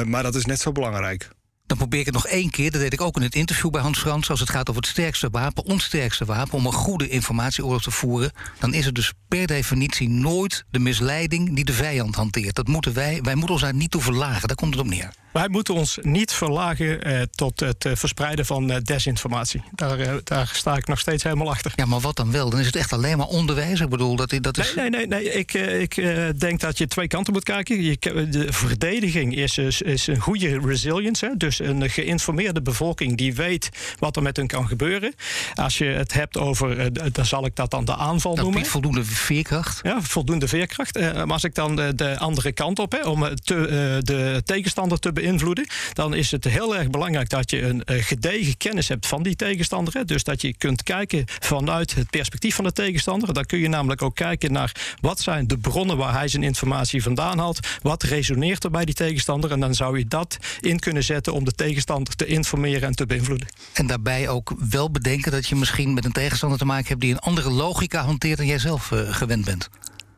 maar 0.06 0.24
dat 0.24 0.36
is 0.36 0.46
net 0.46 0.60
zo 0.60 0.72
belangrijk. 0.72 1.30
Dan 1.72 1.80
probeer 1.80 2.00
ik 2.00 2.06
het 2.06 2.16
nog 2.16 2.28
één 2.28 2.50
keer. 2.50 2.72
Dat 2.72 2.82
deed 2.82 2.94
ik 2.94 3.02
ook 3.02 3.16
in 3.16 3.22
het 3.22 3.36
interview 3.36 3.70
bij 3.70 3.82
Hans 3.82 4.00
Frans. 4.00 4.30
Als 4.30 4.40
het 4.40 4.50
gaat 4.50 4.70
over 4.70 4.82
het 4.82 4.92
sterkste 4.92 5.30
wapen, 5.32 5.66
ons 5.66 5.84
sterkste 5.84 6.26
wapen, 6.26 6.54
om 6.54 6.66
een 6.66 6.74
goede 6.74 7.10
informatieoorlog 7.10 7.82
te 7.82 7.92
voeren, 7.92 8.32
dan 8.60 8.74
is 8.74 8.86
het 8.86 8.96
dus 8.96 9.14
per 9.28 9.48
definitie 9.48 10.10
nooit 10.10 10.66
de 10.72 10.80
misleiding 10.80 11.56
die 11.56 11.66
de 11.66 11.74
vijand 11.74 12.16
hanteert. 12.16 12.56
Dat 12.56 12.68
moeten 12.68 12.94
wij, 12.94 13.20
wij 13.22 13.36
moeten 13.36 13.54
ons 13.54 13.62
daar 13.62 13.74
niet 13.74 13.92
toe 13.92 14.02
verlagen. 14.02 14.48
Daar 14.48 14.58
komt 14.58 14.74
het 14.74 14.84
op 14.84 14.90
neer. 14.90 15.12
Wij 15.32 15.50
moeten 15.50 15.74
ons 15.74 15.98
niet 16.02 16.32
verlagen 16.32 17.04
eh, 17.04 17.22
tot 17.36 17.60
het 17.60 17.86
eh, 17.86 17.92
verspreiden 17.96 18.46
van 18.46 18.72
eh, 18.72 18.78
desinformatie. 18.82 19.64
Daar, 19.76 20.00
eh, 20.00 20.14
daar 20.24 20.52
sta 20.54 20.76
ik 20.76 20.88
nog 20.88 21.00
steeds 21.00 21.24
helemaal 21.24 21.50
achter. 21.50 21.72
Ja, 21.76 21.86
maar 21.86 22.00
wat 22.00 22.16
dan 22.16 22.32
wel? 22.32 22.50
Dan 22.50 22.60
is 22.60 22.66
het 22.66 22.76
echt 22.76 22.94
alleen 22.94 23.18
maar 23.18 23.28
onderwijs. 23.28 23.80
Ik 23.80 23.90
bedoel, 23.90 24.16
dat, 24.16 24.34
dat 24.42 24.58
is. 24.58 24.74
Nee, 24.76 24.90
nee, 24.90 25.08
nee. 25.08 25.22
nee. 25.24 25.34
Ik, 25.34 25.54
eh, 25.54 25.82
ik 25.82 26.40
denk 26.40 26.60
dat 26.60 26.78
je 26.78 26.88
twee 26.88 27.08
kanten 27.08 27.34
moet 27.34 27.44
kijken. 27.44 27.82
Je, 27.82 27.98
de 28.30 28.54
verdediging 28.54 29.36
is, 29.36 29.58
is, 29.58 29.82
is 29.82 30.08
een 30.08 30.20
goede 30.20 30.60
resilience. 30.60 31.26
Hè? 31.26 31.38
Dus 31.38 31.61
een 31.64 31.90
geïnformeerde 31.90 32.62
bevolking 32.62 33.18
die 33.18 33.34
weet 33.34 33.70
wat 34.00 34.16
er 34.16 34.22
met 34.22 34.38
hun 34.38 34.48
kan 34.48 34.68
gebeuren. 34.68 35.14
Als 35.54 35.78
je 35.78 35.86
het 35.86 36.14
hebt 36.14 36.38
over, 36.38 36.80
eh, 36.80 36.86
dan 37.12 37.26
zal 37.26 37.46
ik 37.46 37.56
dat 37.56 37.72
dan 37.72 37.86
de 37.86 37.96
aanval 37.96 38.36
dat 38.36 38.44
noemen. 38.44 38.66
voldoende 38.66 39.04
veerkracht. 39.04 39.80
Ja, 39.84 40.02
voldoende 40.02 40.48
veerkracht. 40.48 40.98
Eh, 40.98 41.14
maar 41.14 41.32
als 41.32 41.44
ik 41.44 41.56
dan 41.56 41.76
de, 41.76 41.96
de 41.96 42.18
andere 42.18 42.52
kant 42.52 42.80
op, 42.80 42.92
hè, 42.92 43.10
om 43.10 43.36
te, 43.44 43.56
eh, 43.56 43.70
de 44.00 44.42
tegenstander 44.46 45.00
te 45.00 45.14
beïnvloeden, 45.14 45.68
dan 45.94 46.14
is 46.14 46.32
het 46.32 46.44
heel 46.44 46.78
erg 46.78 46.90
belangrijk 46.90 47.30
dat 47.30 47.52
je 47.52 47.62
een 47.62 47.84
eh, 47.84 48.04
gedegen 48.04 48.58
kennis 48.58 48.88
hebt 48.88 49.08
van 49.08 49.24
die 49.24 49.36
tegenstander. 49.36 49.94
Hè. 49.94 50.06
Dus 50.06 50.24
dat 50.24 50.42
je 50.42 50.58
kunt 50.58 50.84
kijken 50.84 51.24
vanuit 51.26 51.96
het 51.96 52.10
perspectief 52.10 52.56
van 52.56 52.64
de 52.64 52.72
tegenstander. 52.72 53.34
Dan 53.34 53.46
kun 53.46 53.60
je 53.60 53.68
namelijk 53.68 54.02
ook 54.02 54.16
kijken 54.16 54.52
naar 54.52 54.72
wat 55.02 55.20
zijn 55.20 55.48
de 55.48 55.58
bronnen 55.58 55.98
waar 55.98 56.14
hij 56.14 56.28
zijn 56.28 56.44
informatie 56.44 57.04
vandaan 57.04 57.38
haalt. 57.38 57.68
Wat 57.82 58.04
resoneert 58.04 58.64
er 58.64 58.72
bij 58.72 58.86
die 58.86 58.96
tegenstander? 58.96 59.52
En 59.52 59.60
dan 59.60 59.76
zou 59.76 59.98
je 59.98 60.06
dat 60.08 60.38
in 60.60 60.80
kunnen 60.80 61.04
zetten 61.04 61.34
om 61.34 61.41
de 61.44 61.52
tegenstander 61.52 62.16
te 62.16 62.26
informeren 62.26 62.88
en 62.88 62.96
te 62.96 63.06
beïnvloeden. 63.06 63.48
En 63.74 63.88
daarbij 63.88 64.30
ook 64.30 64.54
wel 64.70 64.92
bedenken 64.92 65.32
dat 65.32 65.48
je 65.48 65.56
misschien 65.56 65.94
met 65.94 66.06
een 66.06 66.12
tegenstander 66.12 66.58
te 66.58 66.66
maken 66.66 66.88
hebt 66.88 67.02
die 67.02 67.12
een 67.12 67.20
andere 67.20 67.50
logica 67.50 68.04
hanteert 68.04 68.38
dan 68.38 68.48
jij 68.48 68.60
zelf 68.60 68.92
eh, 68.92 69.14
gewend 69.14 69.46
bent. 69.46 69.70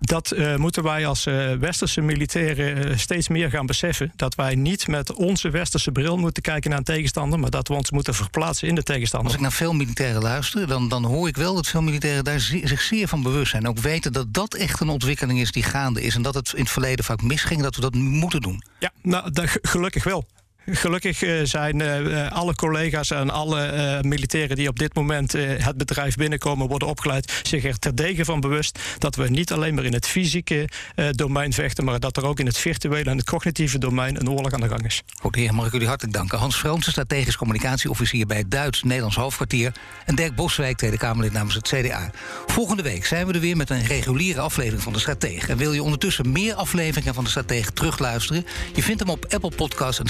Dat 0.05 0.33
uh, 0.35 0.55
moeten 0.55 0.83
wij 0.83 1.07
als 1.07 1.25
uh, 1.25 1.53
westerse 1.53 2.01
militairen 2.01 2.87
uh, 2.87 2.97
steeds 2.97 3.27
meer 3.27 3.49
gaan 3.49 3.65
beseffen. 3.65 4.11
Dat 4.15 4.35
wij 4.35 4.55
niet 4.55 4.87
met 4.87 5.13
onze 5.13 5.49
westerse 5.49 5.91
bril 5.91 6.17
moeten 6.17 6.43
kijken 6.43 6.69
naar 6.69 6.79
een 6.79 6.85
tegenstander, 6.85 7.39
maar 7.39 7.49
dat 7.49 7.67
we 7.67 7.73
ons 7.73 7.91
moeten 7.91 8.13
verplaatsen 8.13 8.67
in 8.67 8.75
de 8.75 8.83
tegenstander. 8.83 9.27
Als 9.27 9.37
ik 9.37 9.43
naar 9.43 9.51
veel 9.51 9.73
militairen 9.73 10.21
luister, 10.21 10.67
dan, 10.67 10.87
dan 10.87 11.05
hoor 11.05 11.27
ik 11.27 11.35
wel 11.35 11.55
dat 11.55 11.67
veel 11.67 11.81
militairen 11.81 12.23
daar 12.23 12.39
zich 12.39 12.81
zeer 12.81 13.07
van 13.07 13.23
bewust 13.23 13.51
zijn. 13.51 13.67
Ook 13.67 13.79
weten 13.79 14.13
dat 14.13 14.33
dat 14.33 14.53
echt 14.53 14.79
een 14.79 14.89
ontwikkeling 14.89 15.39
is 15.39 15.51
die 15.51 15.63
gaande 15.63 16.01
is. 16.01 16.15
En 16.15 16.21
dat 16.21 16.33
het 16.33 16.53
in 16.53 16.61
het 16.61 16.71
verleden 16.71 17.05
vaak 17.05 17.21
misging, 17.21 17.61
dat 17.61 17.75
we 17.75 17.81
dat 17.81 17.95
moeten 17.95 18.41
doen. 18.41 18.63
Ja, 18.79 18.91
nou, 19.01 19.31
gelukkig 19.61 20.03
wel. 20.03 20.25
Gelukkig 20.65 21.21
uh, 21.21 21.39
zijn 21.43 21.79
uh, 21.79 22.31
alle 22.31 22.55
collega's 22.55 23.11
en 23.11 23.29
alle 23.29 24.01
militairen 24.01 24.55
die 24.55 24.67
op 24.67 24.79
dit 24.79 24.95
moment 24.95 25.31
het 25.31 25.77
bedrijf 25.77 26.15
binnenkomen, 26.15 26.67
worden 26.67 26.87
opgeleid, 26.87 27.41
zich 27.43 27.63
er 27.63 27.79
terdege 27.79 28.25
van 28.25 28.39
bewust 28.39 28.79
dat 28.97 29.15
we 29.15 29.29
niet 29.29 29.51
alleen 29.51 29.73
maar 29.73 29.83
in 29.83 29.93
het 29.93 30.07
fysieke 30.07 30.69
domein 31.11 31.53
vechten, 31.53 31.83
maar 31.83 31.99
dat 31.99 32.17
er 32.17 32.25
ook 32.25 32.39
in 32.39 32.45
het 32.45 32.57
virtuele 32.57 33.09
en 33.09 33.17
het 33.17 33.25
cognitieve 33.25 33.77
domein 33.77 34.19
een 34.19 34.29
oorlog 34.29 34.51
aan 34.51 34.61
de 34.61 34.67
gang 34.67 34.85
is. 34.85 35.01
Goed, 35.19 35.35
heer, 35.35 35.53
mag 35.53 35.65
ik 35.65 35.71
jullie 35.71 35.87
hartelijk 35.87 36.15
danken. 36.15 36.37
Hans 36.37 36.55
Fransen, 36.55 36.91
strategisch 36.91 37.37
communicatieofficier 37.37 38.25
bij 38.25 38.37
het 38.37 38.51
Duits-Nederlands 38.51 39.15
hoofdkwartier. 39.15 39.71
En 40.05 40.15
Dirk 40.15 40.35
Boswijk, 40.35 40.77
Tweede 40.77 40.97
Kamerlid 40.97 41.33
namens 41.33 41.55
het 41.55 41.67
CDA. 41.67 42.11
Volgende 42.47 42.83
week 42.83 43.05
zijn 43.05 43.27
we 43.27 43.33
er 43.33 43.39
weer 43.39 43.57
met 43.57 43.69
een 43.69 43.85
reguliere 43.85 44.39
aflevering 44.39 44.83
van 44.83 44.93
de 44.93 44.99
Stratege. 44.99 45.51
En 45.51 45.57
wil 45.57 45.73
je 45.73 45.83
ondertussen 45.83 46.31
meer 46.31 46.53
afleveringen 46.53 47.13
van 47.13 47.23
de 47.23 47.29
Stratege 47.29 47.73
terugluisteren? 47.73 48.45
Je 48.73 48.83
vindt 48.83 48.99
hem 48.99 49.09
op 49.09 49.25
Apple 49.29 49.51
Podcasts 49.55 49.99
en 49.99 50.07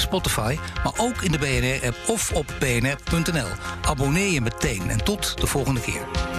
Maar 0.51 0.93
ook 0.97 1.21
in 1.21 1.31
de 1.31 1.37
BNR-app 1.37 1.97
of 2.07 2.31
op 2.31 2.45
bnr.nl. 2.59 3.47
Abonneer 3.81 4.31
je 4.31 4.41
meteen 4.41 4.89
en 4.89 5.03
tot 5.03 5.41
de 5.41 5.47
volgende 5.47 5.81
keer. 5.81 6.32